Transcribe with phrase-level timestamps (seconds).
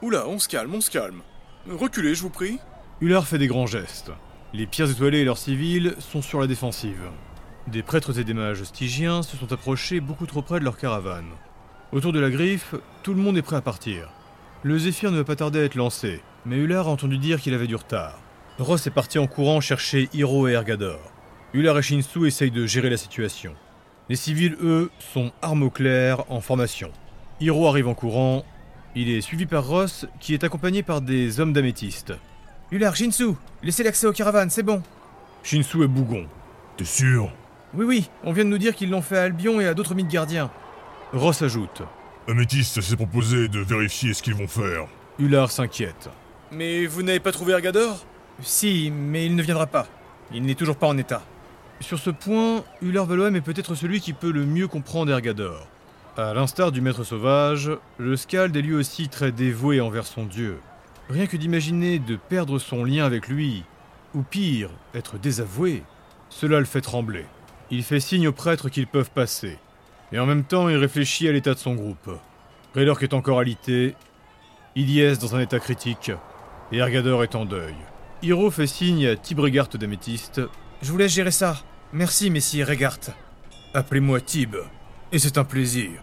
[0.00, 1.22] Oula, on se calme, on se calme.
[1.68, 2.60] Reculez, je vous prie.
[3.00, 4.12] Ular fait des grands gestes.
[4.52, 7.10] Les pierres étoilées et leurs civils sont sur la défensive.
[7.66, 11.30] Des prêtres et des mages stygiens se sont approchés beaucoup trop près de leur caravane.
[11.90, 14.12] Autour de la griffe, tout le monde est prêt à partir.
[14.62, 17.54] Le Zéphyr ne va pas tarder à être lancé, mais Ular a entendu dire qu'il
[17.54, 18.20] avait du retard.
[18.60, 21.00] Ross est parti en courant chercher Hiro et Ergador.
[21.54, 23.52] Ular et Shinsu essayent de gérer la situation.
[24.08, 26.92] Les civils, eux, sont armes claires en formation.
[27.40, 28.44] Hiro arrive en courant.
[28.94, 32.14] Il est suivi par Ross, qui est accompagné par des hommes d'améthyste.
[32.70, 34.82] Ular, Shinsu, laissez l'accès aux caravanes, c'est bon.
[35.42, 36.26] Shinsu est bougon.
[36.76, 37.30] T'es sûr?
[37.74, 39.94] Oui, oui, on vient de nous dire qu'ils l'ont fait à Albion et à d'autres
[39.94, 40.50] mythes gardiens.
[41.12, 41.82] Ross ajoute.
[42.26, 44.86] Améthyste s'est proposé de vérifier ce qu'ils vont faire.
[45.18, 46.08] Ular s'inquiète.
[46.52, 48.04] Mais vous n'avez pas trouvé Ergador
[48.42, 49.86] Si, mais il ne viendra pas.
[50.32, 51.22] Il n'est toujours pas en état.
[51.80, 55.66] Sur ce point, Ular Valoem est peut-être celui qui peut le mieux comprendre Ergador.
[56.18, 60.58] À l'instar du maître sauvage, le Skald est lui aussi très dévoué envers son dieu.
[61.08, 63.62] Rien que d'imaginer de perdre son lien avec lui,
[64.16, 65.84] ou pire, être désavoué,
[66.28, 67.24] cela le fait trembler.
[67.70, 69.58] Il fait signe aux prêtres qu'ils peuvent passer.
[70.10, 72.10] Et en même temps, il réfléchit à l'état de son groupe.
[72.74, 73.94] Raylork est encore alité,
[74.74, 76.10] Ilyes dans un état critique,
[76.72, 77.76] et Ergador est en deuil.
[78.22, 80.40] Hiro fait signe à Tibregart d'Améthyste.
[80.82, 81.62] Je vous laisse gérer ça.
[81.92, 82.98] Merci, messire Regart.
[83.72, 84.56] Appelez-moi Tib,
[85.12, 86.02] et c'est un plaisir.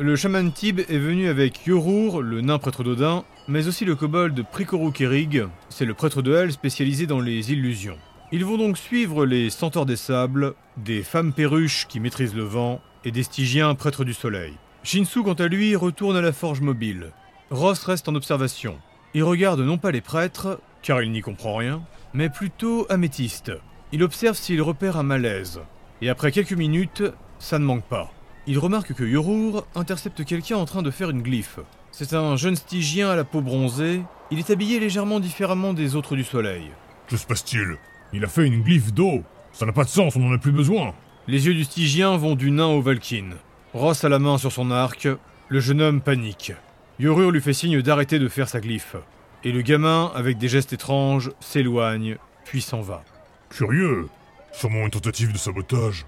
[0.00, 4.44] Le chaman Tib est venu avec Yorur, le nain prêtre d'Odin, mais aussi le kobold
[4.52, 7.98] Prikoru Kerig, c'est le prêtre de Hel spécialisé dans les illusions.
[8.30, 12.80] Ils vont donc suivre les centaures des sables, des femmes perruches qui maîtrisent le vent,
[13.04, 14.52] et des stygiens prêtres du soleil.
[14.84, 17.10] Shinsu, quant à lui, retourne à la forge mobile.
[17.50, 18.78] Ross reste en observation.
[19.14, 21.82] Il regarde non pas les prêtres, car il n'y comprend rien,
[22.14, 23.50] mais plutôt Améthyste.
[23.90, 25.60] Il observe s'il repère un malaise.
[26.02, 27.02] Et après quelques minutes,
[27.40, 28.12] ça ne manque pas.
[28.50, 31.58] Il remarque que Yorur intercepte quelqu'un en train de faire une glyphe.
[31.92, 34.00] C'est un jeune stygien à la peau bronzée.
[34.30, 36.70] Il est habillé légèrement différemment des autres du soleil.
[37.08, 37.76] Que se passe-t-il?
[38.14, 39.22] Il a fait une glyphe d'eau.
[39.52, 40.94] Ça n'a pas de sens, on n'en a plus besoin.
[41.26, 43.34] Les yeux du stygien vont du nain au Valkyne.
[43.74, 45.06] Ross a la main sur son arc.
[45.48, 46.54] Le jeune homme panique.
[46.98, 48.96] Yorur lui fait signe d'arrêter de faire sa glyphe.
[49.44, 52.16] Et le gamin, avec des gestes étranges, s'éloigne,
[52.46, 53.04] puis s'en va.
[53.50, 54.08] Curieux.
[54.52, 56.06] Sûrement une tentative de sabotage.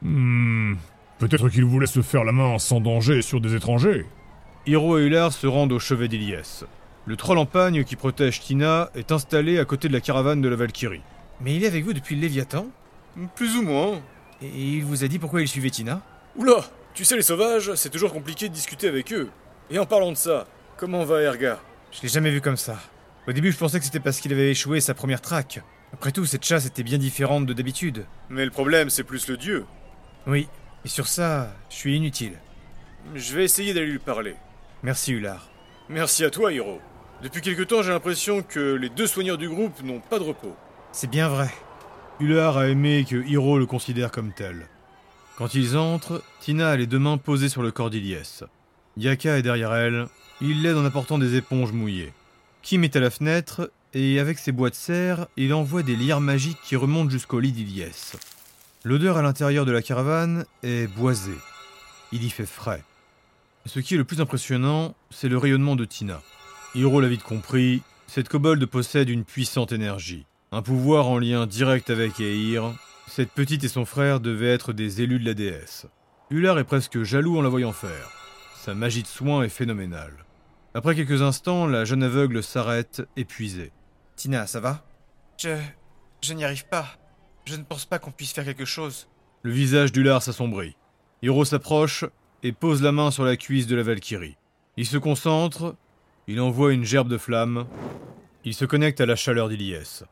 [0.00, 0.76] Hmm.
[1.22, 4.06] Peut-être qu'il voulait se faire la main sans danger sur des étrangers.
[4.66, 6.64] Hiro et Ular se rendent au chevet d'Iliès.
[7.06, 10.48] Le troll en pagne qui protège Tina est installé à côté de la caravane de
[10.48, 11.00] la Valkyrie.
[11.40, 12.66] Mais il est avec vous depuis le Léviathan?
[13.36, 14.02] Plus ou moins.
[14.42, 16.02] Et il vous a dit pourquoi il suivait Tina?
[16.34, 16.56] Oula
[16.92, 19.30] Tu sais, les sauvages, c'est toujours compliqué de discuter avec eux.
[19.70, 21.60] Et en parlant de ça, comment va Erga?
[21.92, 22.80] Je l'ai jamais vu comme ça.
[23.28, 25.60] Au début, je pensais que c'était parce qu'il avait échoué sa première traque.
[25.92, 28.06] Après tout, cette chasse était bien différente de d'habitude.
[28.28, 29.66] Mais le problème, c'est plus le dieu.
[30.26, 30.48] Oui,
[30.84, 32.38] et sur ça, je suis inutile.
[33.14, 34.34] Je vais essayer d'aller lui parler.
[34.82, 35.48] Merci, Ular.
[35.88, 36.80] Merci à toi, Hiro.
[37.22, 40.56] Depuis quelque temps, j'ai l'impression que les deux soigneurs du groupe n'ont pas de repos.
[40.92, 41.50] C'est bien vrai.
[42.20, 44.66] Ular a aimé que Hiro le considère comme tel.
[45.36, 48.44] Quand ils entrent, Tina a les deux mains posées sur le corps d'Iliès.
[48.96, 50.06] Yaka est derrière elle,
[50.40, 52.12] il l'aide en apportant des éponges mouillées.
[52.62, 56.20] Kim est à la fenêtre, et avec ses bois de serre, il envoie des lières
[56.20, 58.16] magiques qui remontent jusqu'au lit d'Iliès.
[58.84, 61.38] L'odeur à l'intérieur de la caravane est boisée.
[62.10, 62.82] Il y fait frais.
[63.64, 66.20] Ce qui est le plus impressionnant, c'est le rayonnement de Tina.
[66.74, 70.26] Hiro l'a vite compris, cette kobold possède une puissante énergie.
[70.50, 72.74] Un pouvoir en lien direct avec Eir.
[73.06, 75.86] Cette petite et son frère devaient être des élus de la déesse.
[76.30, 78.10] Ular est presque jaloux en la voyant faire.
[78.56, 80.24] Sa magie de soin est phénoménale.
[80.74, 83.70] Après quelques instants, la jeune aveugle s'arrête, épuisée.
[84.16, 84.84] Tina, ça va?
[85.38, 85.56] Je.
[86.22, 86.86] Je n'y arrive pas.
[87.44, 89.08] Je ne pense pas qu'on puisse faire quelque chose.
[89.42, 90.76] Le visage d'Ular s'assombrit.
[91.22, 92.04] Hiro s'approche
[92.42, 94.36] et pose la main sur la cuisse de la Valkyrie.
[94.76, 95.76] Il se concentre,
[96.28, 97.66] il envoie une gerbe de flamme,
[98.44, 100.04] il se connecte à la chaleur d'Iliès.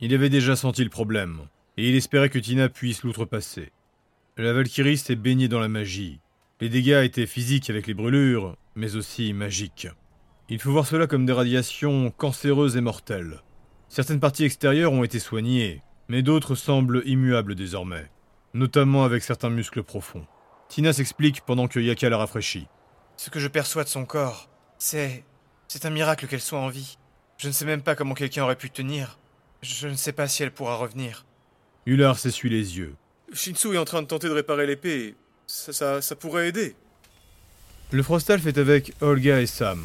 [0.00, 3.72] Il avait déjà senti le problème, et il espérait que Tina puisse l'outrepasser.
[4.36, 6.20] La Valkyrie s'est baignée dans la magie.
[6.60, 9.88] Les dégâts étaient physiques avec les brûlures, mais aussi magiques.
[10.48, 13.42] Il faut voir cela comme des radiations cancéreuses et mortelles.
[13.88, 18.10] Certaines parties extérieures ont été soignées, mais d'autres semblent immuables désormais,
[18.54, 20.26] notamment avec certains muscles profonds.
[20.68, 22.66] Tina s'explique pendant que Yaka la rafraîchit.
[23.16, 24.48] Ce que je perçois de son corps,
[24.78, 25.24] c'est.
[25.68, 26.96] C'est un miracle qu'elle soit en vie.
[27.38, 29.18] Je ne sais même pas comment quelqu'un aurait pu tenir.
[29.62, 31.26] Je ne sais pas si elle pourra revenir.
[31.86, 32.94] Ular s'essuie les yeux.
[33.32, 35.16] Shinsu est en train de tenter de réparer l'épée.
[35.48, 36.76] Ça, ça, ça pourrait aider.
[37.90, 39.84] Le Frostal est avec Olga et Sam.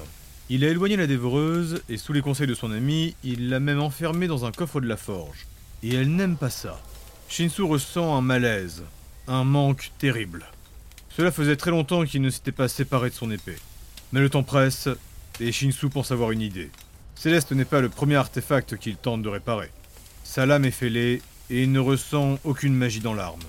[0.50, 3.80] Il a éloigné la dévoreuse et sous les conseils de son ami, il l'a même
[3.80, 5.48] enfermée dans un coffre de la forge.
[5.84, 6.80] Et elle n'aime pas ça.
[7.28, 8.84] Shinsu ressent un malaise,
[9.28, 10.46] un manque terrible.
[11.10, 13.58] Cela faisait très longtemps qu'il ne s'était pas séparé de son épée.
[14.12, 14.90] Mais le temps presse,
[15.40, 16.70] et Shinsu pense avoir une idée.
[17.16, 19.70] Céleste n'est pas le premier artefact qu'il tente de réparer.
[20.24, 23.42] Sa lame est fêlée et il ne ressent aucune magie dans l'arme.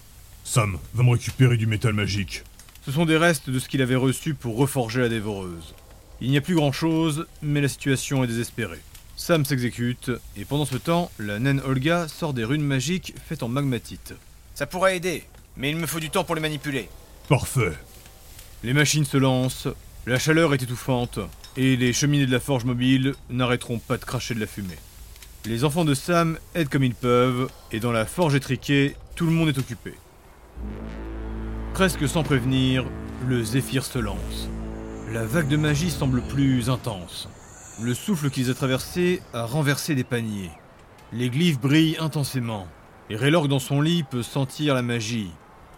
[0.44, 2.42] Sam, va me récupérer du métal magique.
[2.84, 5.74] Ce sont des restes de ce qu'il avait reçu pour reforger la dévoreuse.
[6.20, 8.80] Il n'y a plus grand chose, mais la situation est désespérée.
[9.16, 13.48] Sam s'exécute, et pendant ce temps, la naine Olga sort des runes magiques faites en
[13.48, 14.14] magmatite.
[14.54, 15.24] Ça pourrait aider,
[15.56, 16.88] mais il me faut du temps pour les manipuler.
[17.28, 17.72] Parfait.
[18.64, 19.68] Les machines se lancent,
[20.06, 21.18] la chaleur est étouffante,
[21.56, 24.78] et les cheminées de la forge mobile n'arrêteront pas de cracher de la fumée.
[25.44, 29.32] Les enfants de Sam aident comme ils peuvent, et dans la forge étriquée, tout le
[29.32, 29.94] monde est occupé.
[31.74, 32.84] Presque sans prévenir,
[33.28, 34.48] le zéphyr se lance.
[35.12, 37.28] La vague de magie semble plus intense.
[37.80, 40.50] Le souffle qu'ils a traversé a renversé des paniers.
[41.12, 42.66] Les glyphes brillent intensément,
[43.08, 45.30] et Raylorg dans son lit peut sentir la magie.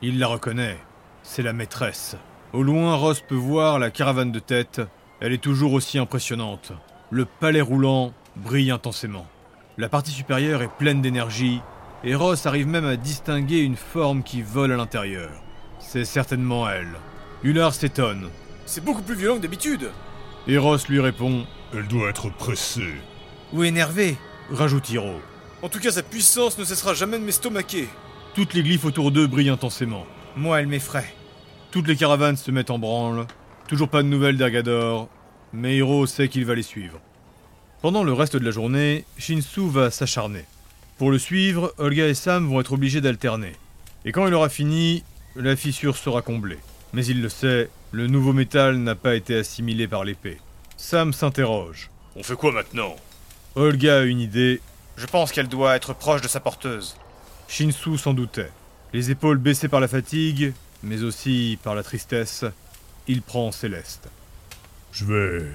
[0.03, 0.79] Il la reconnaît.
[1.23, 2.17] C'est la maîtresse.
[2.53, 4.83] Au loin, Ross peut voir la caravane de tête.
[5.21, 6.73] Elle est toujours aussi impressionnante.
[7.11, 9.27] Le palais roulant brille intensément.
[9.79, 11.61] La partie supérieure est pleine d'énergie,
[12.03, 15.31] et Ross arrive même à distinguer une forme qui vole à l'intérieur.
[15.79, 16.95] C'est certainement elle.
[17.45, 18.31] Hullard s'étonne,
[18.67, 19.91] C'est beaucoup plus violent que d'habitude.
[20.47, 22.95] Et Ross lui répond Elle doit être pressée.
[23.53, 24.17] Ou énervé.
[24.51, 25.21] Rajoute Hiro.
[25.63, 27.89] En tout cas, sa puissance ne cessera jamais de m'estomaquer.
[28.35, 30.07] Toutes les glyphes autour d'eux brillent intensément.
[30.37, 31.15] Moi, elle m'effraie.
[31.71, 33.27] Toutes les caravanes se mettent en branle.
[33.69, 35.09] Toujours pas de nouvelles d'Ergador,
[35.53, 37.01] mais Hiro sait qu'il va les suivre.
[37.81, 40.45] Pendant le reste de la journée, Shinsu va s'acharner.
[40.99, 43.53] Pour le suivre, Olga et Sam vont être obligés d'alterner.
[44.05, 45.03] Et quand il aura fini,
[45.35, 46.59] la fissure sera comblée.
[46.95, 50.39] Mais il le sait, le nouveau métal n'a pas été assimilé par l'épée.
[50.77, 51.91] Sam s'interroge.
[52.15, 52.95] On fait quoi maintenant?
[53.57, 54.61] Olga a une idée,
[54.97, 56.95] Je pense qu'elle doit être proche de sa porteuse.
[57.49, 58.53] Shinsu s'en doutait.
[58.93, 60.53] Les épaules baissées par la fatigue,
[60.85, 62.45] mais aussi par la tristesse,
[63.09, 64.09] il prend Céleste.
[64.93, 65.47] Je vais.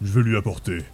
[0.00, 0.84] Je vais lui apporter.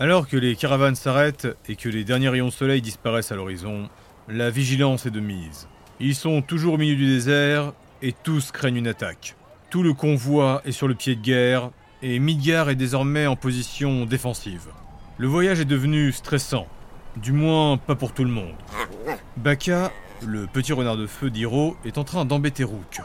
[0.00, 3.90] Alors que les caravanes s'arrêtent et que les derniers rayons de soleil disparaissent à l'horizon,
[4.26, 5.68] la vigilance est de mise.
[6.00, 9.36] Ils sont toujours au milieu du désert et tous craignent une attaque.
[9.70, 11.70] Tout le convoi est sur le pied de guerre
[12.02, 14.68] et Midgar est désormais en position défensive.
[15.18, 16.66] Le voyage est devenu stressant,
[17.16, 18.54] du moins pas pour tout le monde.
[19.36, 19.90] Baka,
[20.24, 23.00] le petit renard de feu d'Hiro, est en train d'embêter Rook.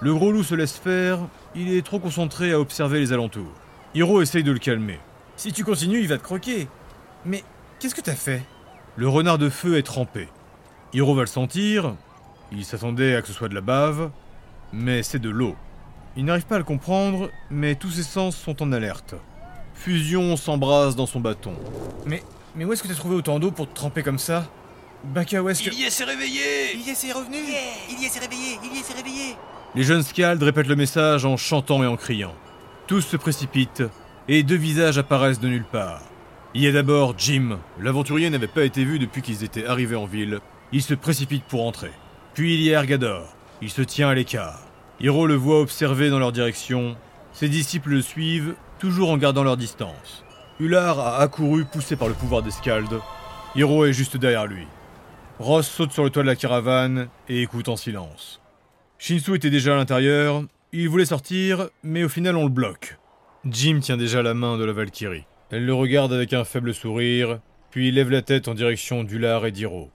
[0.00, 1.18] Le gros loup se laisse faire,
[1.56, 3.52] il est trop concentré à observer les alentours.
[3.94, 5.00] Hiro essaye de le calmer.
[5.36, 6.68] Si tu continues, il va te croquer.
[7.24, 7.42] Mais
[7.80, 8.42] qu'est-ce que t'as fait?
[8.96, 10.28] Le renard de feu est trempé.
[10.92, 11.94] Hiro va le sentir,
[12.52, 14.10] il s'attendait à que ce soit de la bave,
[14.72, 15.56] mais c'est de l'eau.
[16.16, 19.14] Il n'arrive pas à le comprendre, mais tous ses sens sont en alerte.
[19.74, 21.52] Fusion s'embrase dans son bâton.
[22.06, 22.22] Mais,
[22.56, 24.46] mais où est-ce que t'as trouvé autant d'eau pour te tremper comme ça?
[25.04, 25.70] Baka, où est-ce que...
[25.70, 27.36] Ilyes s'est réveillé Ilyes est revenu
[27.90, 29.36] Ilyes est réveillé Ilyes est réveillé
[29.76, 32.34] Les jeunes Scalds répètent le message en chantant et en criant.
[32.88, 33.84] Tous se précipitent,
[34.26, 36.02] et deux visages apparaissent de nulle part.
[36.54, 37.58] Il y a d'abord Jim.
[37.78, 40.40] L'aventurier n'avait pas été vu depuis qu'ils étaient arrivés en ville.
[40.72, 41.92] Il se précipite pour entrer.
[42.38, 43.34] Puis il y a Ergador.
[43.62, 44.60] Il se tient à l'écart.
[45.00, 46.94] Hiro le voit observer dans leur direction.
[47.32, 50.22] Ses disciples le suivent, toujours en gardant leur distance.
[50.60, 53.00] Ular a accouru poussé par le pouvoir des Scalds.
[53.56, 54.68] Hiro est juste derrière lui.
[55.40, 58.40] Ross saute sur le toit de la caravane et écoute en silence.
[58.98, 62.98] Shinsu était déjà à l'intérieur, il voulait sortir, mais au final on le bloque.
[63.46, 65.26] Jim tient déjà la main de la Valkyrie.
[65.50, 67.40] Elle le regarde avec un faible sourire,
[67.72, 69.90] puis lève la tête en direction d'Ular et d'Hiro.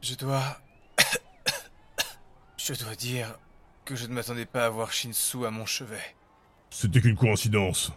[0.00, 0.56] Je dois...
[2.74, 3.38] je dois dire
[3.84, 6.16] que je ne m'attendais pas à voir Shinsu à mon chevet.
[6.70, 7.92] C'était qu'une coïncidence.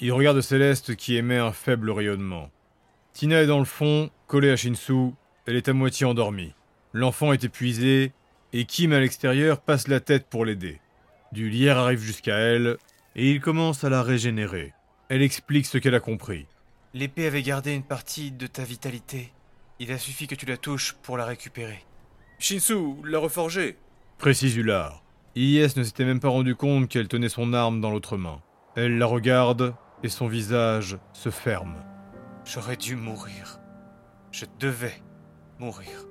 [0.00, 2.50] Il regarde Céleste qui émet un faible rayonnement.
[3.12, 5.12] Tina est dans le fond, collée à Shinsu,
[5.46, 6.54] elle est à moitié endormie.
[6.92, 8.12] L'enfant est épuisé,
[8.52, 10.80] et Kim à l'extérieur passe la tête pour l'aider.
[11.32, 12.78] Du lierre arrive jusqu'à elle,
[13.16, 14.72] et il commence à la régénérer.
[15.08, 16.46] Elle explique ce qu'elle a compris.
[16.94, 19.32] L'épée avait gardé une partie de ta vitalité.
[19.78, 21.84] Il a suffi que tu la touches pour la récupérer.
[22.38, 23.76] Shinsu l'a reforgé.
[24.18, 25.02] Précise Ular.
[25.36, 28.40] Ies ne s'était même pas rendu compte qu'elle tenait son arme dans l'autre main.
[28.74, 31.76] Elle la regarde, et son visage se ferme.
[32.46, 33.60] J'aurais dû mourir.
[34.32, 34.94] Je devais
[35.58, 36.06] mourir.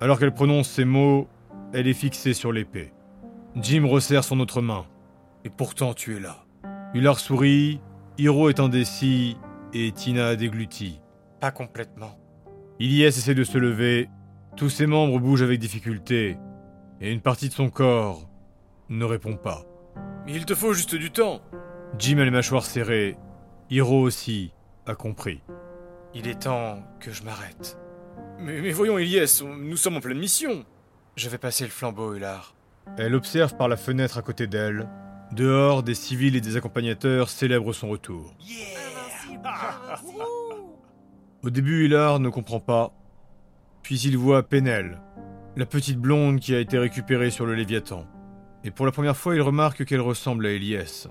[0.00, 1.28] Alors qu'elle prononce ces mots,
[1.72, 2.92] elle est fixée sur l'épée.
[3.56, 4.86] Jim resserre son autre main.
[5.44, 6.44] Et pourtant tu es là.
[6.94, 7.80] Ular sourit,
[8.16, 9.36] Hiro est indécis,
[9.74, 11.00] et Tina a dégluti.
[11.40, 12.16] Pas complètement.
[12.78, 14.08] Ilyes essaie de se lever,
[14.56, 16.38] tous ses membres bougent avec difficulté,
[17.00, 18.28] et une partie de son corps
[18.88, 19.64] ne répond pas.
[20.26, 21.40] Mais il te faut juste du temps.
[21.98, 23.16] Jim a les mâchoires serrées,
[23.70, 24.52] Hiro aussi
[24.86, 25.42] a compris.
[26.14, 27.78] Il est temps que je m'arrête.
[28.38, 30.64] Mais, mais voyons, Ilyes, on- nous sommes en pleine mission.
[31.16, 32.54] Je vais passer le flambeau, Ular.
[32.98, 34.88] Elle observe par la fenêtre à côté d'elle.
[35.32, 38.34] Dehors, des civils et des accompagnateurs célèbrent son retour.
[41.42, 42.92] Au début, Hilar ne comprend pas.
[43.82, 45.00] Puis il voit Penel,
[45.60, 48.06] la petite blonde qui a été récupérée sur le Léviathan.
[48.64, 51.06] Et pour la première fois, il remarque qu'elle ressemble à Elias.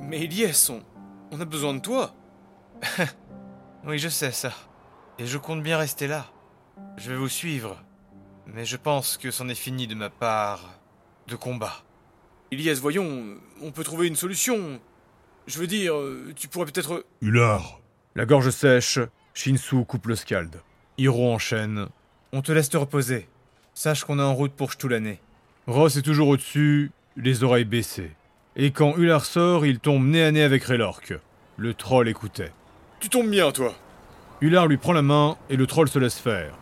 [0.00, 0.82] Mais Elias, on,
[1.32, 2.14] on a besoin de toi.
[3.86, 4.52] Oui, je sais ça.
[5.18, 6.26] Et je compte bien rester là.
[6.96, 7.82] Je vais vous suivre.
[8.46, 10.80] Mais je pense que c'en est fini de ma part
[11.26, 11.84] de combat.
[12.50, 14.80] Elias, voyons, on peut trouver une solution.
[15.46, 15.94] Je veux dire,
[16.36, 17.04] tu pourrais peut-être...
[17.20, 17.80] Ular,
[18.14, 18.98] La gorge sèche,
[19.32, 20.60] Shinsu coupe le scald.
[20.98, 21.86] Hiro enchaîne.
[22.32, 23.28] On te laisse te reposer.
[23.80, 25.20] Sache qu'on est en route pour l'année.
[25.68, 28.10] Ross est toujours au-dessus, les oreilles baissées.
[28.56, 31.14] Et quand Ular sort, il tombe nez à nez avec Raylork.
[31.56, 32.50] Le troll écoutait.
[32.98, 33.72] Tu tombes bien, toi.
[34.40, 36.54] Ular lui prend la main et le troll se laisse faire.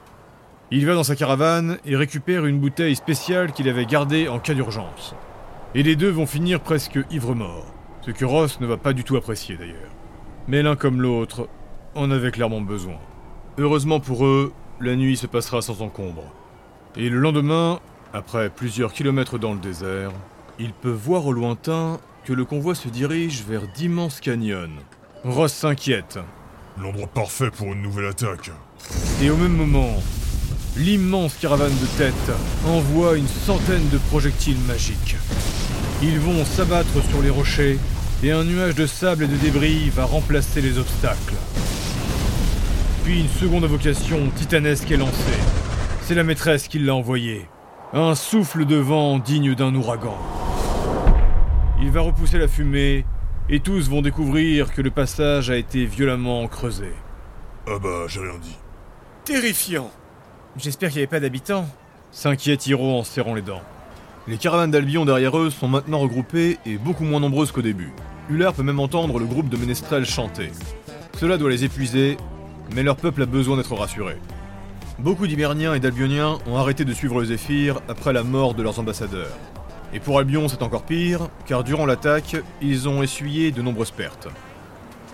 [0.71, 4.53] Il va dans sa caravane et récupère une bouteille spéciale qu'il avait gardée en cas
[4.53, 5.15] d'urgence.
[5.75, 9.17] Et les deux vont finir presque ivres-morts, ce que Ross ne va pas du tout
[9.17, 9.91] apprécier d'ailleurs.
[10.49, 11.49] Mais l'un comme l'autre
[11.95, 12.99] en avait clairement besoin.
[13.57, 16.31] Heureusement pour eux, la nuit se passera sans encombre.
[16.99, 17.79] Et le lendemain,
[18.15, 20.13] après plusieurs kilomètres dans le désert,
[20.59, 24.71] ils peuvent voir au lointain que le convoi se dirige vers d'immenses canyons.
[25.23, 26.19] Ross s'inquiète,
[26.81, 28.51] l'endroit parfait pour une nouvelle attaque.
[29.21, 30.03] et au même moment,
[30.79, 32.15] l'immense caravane de tête
[32.67, 35.17] envoie une centaine de projectiles magiques.
[36.03, 37.79] Ils vont s'abattre sur les rochers
[38.23, 41.35] et un nuage de sable et de débris va remplacer les obstacles.
[43.05, 45.56] Puis une seconde invocation titanesque est lancée.
[46.07, 47.49] C'est la maîtresse qui l'a envoyée.
[47.93, 50.17] Un souffle de vent digne d'un ouragan.
[51.83, 53.05] Il va repousser la fumée
[53.49, 56.93] et tous vont découvrir que le passage a été violemment creusé.
[57.67, 58.57] Ah bah, j'ai rien dit.
[59.25, 59.91] Terrifiant.
[60.57, 61.67] J'espère qu'il n'y avait pas d'habitants.
[62.13, 63.63] S'inquiète Hiro en serrant les dents.
[64.29, 67.91] Les caravanes d'Albion derrière eux sont maintenant regroupées et beaucoup moins nombreuses qu'au début.
[68.31, 70.53] Uller peut même entendre le groupe de ménestrels chanter.
[71.19, 72.17] Cela doit les épuiser,
[72.77, 74.19] mais leur peuple a besoin d'être rassuré.
[74.99, 78.79] Beaucoup d'Hiberniens et d'Albioniens ont arrêté de suivre le Zéphyr après la mort de leurs
[78.79, 79.37] ambassadeurs.
[79.93, 84.29] Et pour Albion, c'est encore pire, car durant l'attaque, ils ont essuyé de nombreuses pertes.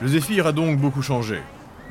[0.00, 1.40] Le Zéphyr a donc beaucoup changé.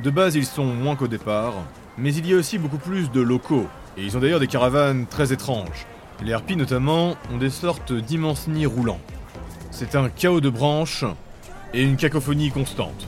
[0.01, 1.53] De base, ils sont moins qu'au départ,
[1.98, 3.67] mais il y a aussi beaucoup plus de locaux,
[3.98, 5.86] et ils ont d'ailleurs des caravanes très étranges.
[6.24, 9.01] Les harpies notamment ont des sortes d'immenses nids roulants.
[9.69, 11.03] C'est un chaos de branches
[11.74, 13.05] et une cacophonie constante.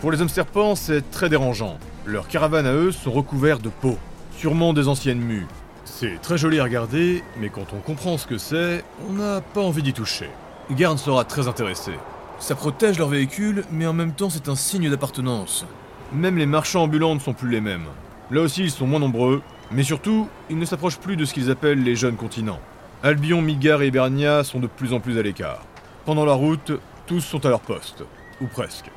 [0.00, 1.76] Pour les hommes serpents, c'est très dérangeant.
[2.06, 3.98] Leurs caravanes à eux sont recouverts de peau,
[4.38, 5.48] sûrement des anciennes mues.
[5.84, 9.60] C'est très joli à regarder, mais quand on comprend ce que c'est, on n'a pas
[9.60, 10.30] envie d'y toucher.
[10.70, 11.90] Garn sera très intéressé.
[12.38, 15.66] Ça protège leur véhicule, mais en même temps c'est un signe d'appartenance.
[16.12, 17.86] Même les marchands ambulants ne sont plus les mêmes.
[18.30, 21.50] Là aussi, ils sont moins nombreux, mais surtout, ils ne s'approchent plus de ce qu'ils
[21.50, 22.60] appellent les jeunes continents.
[23.02, 25.64] Albion, Midgar et Hibernia sont de plus en plus à l'écart.
[26.04, 26.70] Pendant la route,
[27.06, 28.04] tous sont à leur poste,
[28.40, 28.92] ou presque.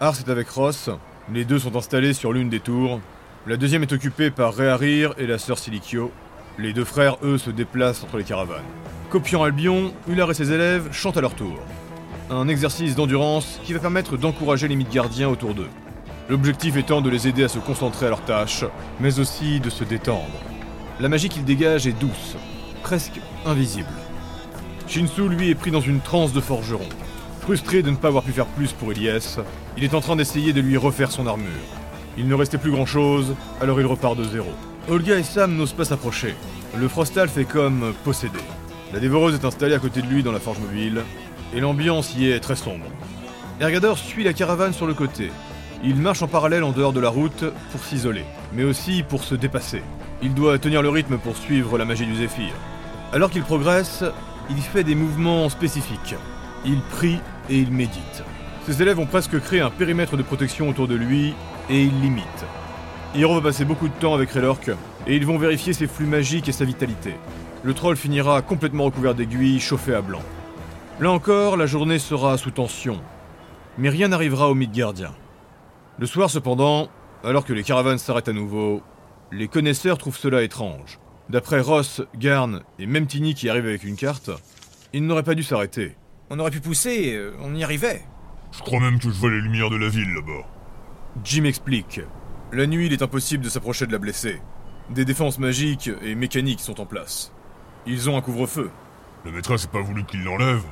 [0.00, 0.88] Ars est avec Ross,
[1.32, 3.00] les deux sont installés sur l'une des tours.
[3.46, 6.12] La deuxième est occupée par Réharir et la sœur Silicio.
[6.58, 8.62] Les deux frères, eux, se déplacent entre les caravanes.
[9.08, 11.58] Copiant Albion, Ular et ses élèves chantent à leur tour.
[12.30, 15.68] Un exercice d'endurance qui va permettre d'encourager les Midgardiens autour d'eux.
[16.28, 18.64] L'objectif étant de les aider à se concentrer à leurs tâches,
[19.00, 20.40] mais aussi de se détendre.
[21.00, 22.36] La magie qu'ils dégagent est douce,
[22.82, 23.88] presque invisible.
[24.86, 26.88] Shinsu, lui, est pris dans une transe de forgeron.
[27.40, 29.38] Frustré de ne pas avoir pu faire plus pour Elias,
[29.76, 31.48] il est en train d'essayer de lui refaire son armure.
[32.16, 34.50] Il ne restait plus grand chose, alors il repart de zéro.
[34.88, 36.34] Olga et Sam n'osent pas s'approcher.
[36.76, 38.38] Le Frostal fait comme possédé.
[38.92, 41.02] La dévoreuse est installée à côté de lui dans la forge mobile,
[41.54, 42.86] et l'ambiance y est très sombre.
[43.60, 45.30] Ergador suit la caravane sur le côté.
[45.82, 49.34] Il marche en parallèle en dehors de la route pour s'isoler, mais aussi pour se
[49.34, 49.82] dépasser.
[50.22, 52.52] Il doit tenir le rythme pour suivre la magie du Zéphyr.
[53.12, 54.04] Alors qu'il progresse,
[54.50, 56.14] il fait des mouvements spécifiques.
[56.64, 57.18] Il prie
[57.50, 58.24] et il médite.
[58.66, 61.34] Ses élèves ont presque créé un périmètre de protection autour de lui
[61.68, 62.24] et il l'imite.
[63.14, 64.70] Hiro va passer beaucoup de temps avec Raylork
[65.06, 67.14] et ils vont vérifier ses flux magiques et sa vitalité.
[67.62, 70.22] Le troll finira complètement recouvert d'aiguilles, chauffé à blanc.
[70.98, 73.00] Là encore, la journée sera sous tension.
[73.76, 75.14] Mais rien n'arrivera au Midgardien.
[75.98, 76.88] Le soir cependant,
[77.22, 78.82] alors que les caravanes s'arrêtent à nouveau,
[79.30, 80.98] les connaisseurs trouvent cela étrange.
[81.28, 84.30] D'après Ross, Garn et même Tini qui arrive avec une carte,
[84.94, 85.96] ils n'auraient pas dû s'arrêter.
[86.30, 88.02] On aurait pu pousser, euh, on y arrivait.
[88.56, 90.46] Je crois même que je vois les lumières de la ville là-bas.
[91.24, 92.00] Jim explique.
[92.52, 94.40] La nuit, il est impossible de s'approcher de la blessée.
[94.90, 97.32] Des défenses magiques et mécaniques sont en place.
[97.86, 98.70] Ils ont un couvre-feu.
[99.24, 100.62] La maîtresse n'a pas voulu qu'il l'enlève.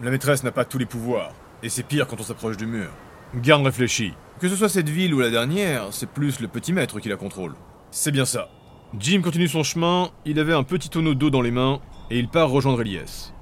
[0.00, 2.90] La maîtresse n'a pas tous les pouvoirs, et c'est pire quand on s'approche du mur.
[3.34, 4.14] Garn réfléchit.
[4.38, 7.16] Que ce soit cette ville ou la dernière, c'est plus le petit maître qui la
[7.16, 7.54] contrôle.
[7.90, 8.48] C'est bien ça.
[8.98, 12.28] Jim continue son chemin, il avait un petit tonneau d'eau dans les mains, et il
[12.28, 13.32] part rejoindre Elias.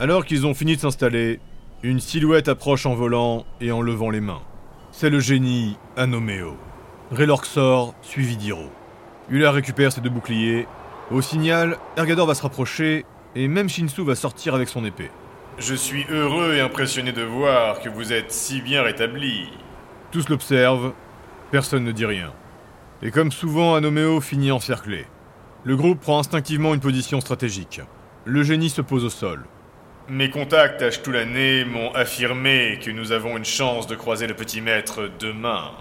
[0.00, 1.40] Alors qu'ils ont fini de s'installer,
[1.84, 4.42] une silhouette approche en volant et en levant les mains.
[4.90, 6.56] C'est le génie Anoméo.
[7.12, 8.70] Raylork sort, suivi d'Hiro.
[9.30, 10.66] Ular récupère ses deux boucliers.
[11.12, 13.04] Au signal, Ergador va se rapprocher
[13.36, 15.10] et même Shinsu va sortir avec son épée.
[15.58, 19.48] Je suis heureux et impressionné de voir que vous êtes si bien rétabli.
[20.10, 20.94] Tous l'observent,
[21.52, 22.32] personne ne dit rien.
[23.02, 25.06] Et comme souvent, Anoméo finit encerclé.
[25.62, 27.80] Le groupe prend instinctivement une position stratégique.
[28.24, 29.44] Le génie se pose au sol.
[30.10, 34.62] Mes contacts à Ch'toulané m'ont affirmé que nous avons une chance de croiser le petit
[34.62, 35.72] maître demain.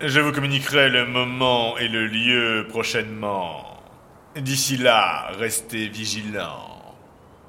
[0.00, 3.80] Je vous communiquerai le moment et le lieu prochainement.
[4.34, 6.96] D'ici là, restez vigilants.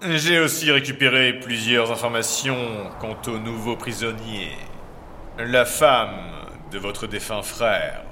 [0.04, 4.52] J'ai aussi récupéré plusieurs informations quant au nouveau prisonnier.
[5.40, 6.20] La femme
[6.72, 8.04] de votre défunt frère.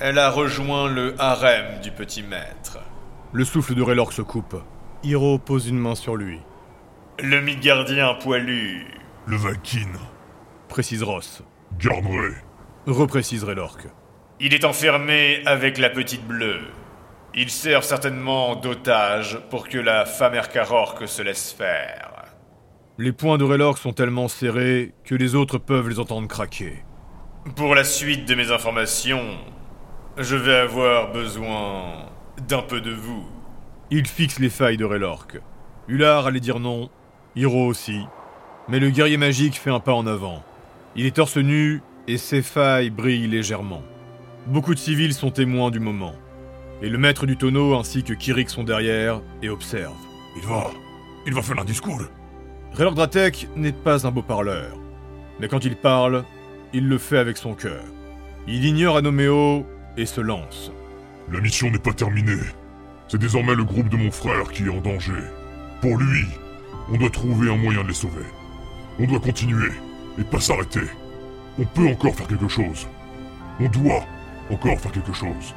[0.00, 2.80] Elle a rejoint le harem du petit maître.
[3.32, 4.56] Le souffle de Raylork se coupe.
[5.04, 6.40] Hiro pose une main sur lui.
[7.20, 8.86] Le Midgardien poilu.
[9.26, 9.98] Le Valkyne.
[10.68, 11.42] Précise Ross.
[11.78, 12.34] Garneray.
[12.86, 13.86] Reprécise Raylork.
[14.40, 16.62] Il est enfermé avec la petite bleue.
[17.34, 22.24] Il sert certainement d'otage pour que la femme Erkarork se laisse faire.
[22.98, 26.82] Les poings de Raylork sont tellement serrés que les autres peuvent les entendre craquer.
[27.56, 29.36] Pour la suite de mes informations,
[30.16, 32.06] je vais avoir besoin
[32.48, 33.26] d'un peu de vous.
[33.90, 35.38] Il fixe les failles de Raylork.
[35.88, 36.90] Ular allait dire non,
[37.34, 38.00] Hiro aussi.
[38.68, 40.42] Mais le guerrier magique fait un pas en avant.
[40.96, 43.82] Il est torse nu et ses failles brillent légèrement.
[44.46, 46.14] Beaucoup de civils sont témoins du moment.
[46.82, 49.94] Et le maître du tonneau ainsi que Kirik sont derrière et observent.
[50.36, 50.70] Il va.
[51.26, 52.02] Il va faire un discours.
[52.74, 54.76] Raylord Dratek n'est pas un beau parleur.
[55.40, 56.24] Mais quand il parle,
[56.72, 57.84] il le fait avec son cœur.
[58.46, 59.64] Il ignore Anoméo
[59.96, 60.72] et se lance.
[61.30, 62.42] La mission n'est pas terminée.
[63.08, 65.22] C'est désormais le groupe de mon frère qui est en danger.
[65.80, 66.26] Pour lui,
[66.90, 68.24] on doit trouver un moyen de les sauver.
[68.98, 69.70] On doit continuer
[70.18, 70.80] et pas s'arrêter.
[71.58, 72.86] On peut encore faire quelque chose.
[73.60, 74.04] On doit
[74.50, 75.54] encore faire quelque chose.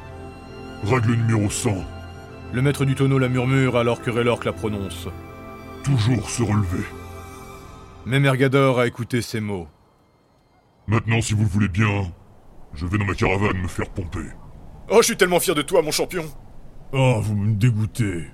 [0.84, 1.74] Règle numéro 100.
[2.52, 5.08] Le maître du tonneau la murmure alors que Raylork la prononce.
[5.82, 6.84] Toujours se relever.
[8.04, 9.68] Même Ergador a écouté ces mots.
[10.86, 12.12] Maintenant, si vous le voulez bien,
[12.74, 14.28] je vais dans ma caravane me faire pomper.
[14.88, 16.24] Oh, je suis tellement fier de toi, mon champion
[16.92, 18.26] Oh, vous me dégoûtez.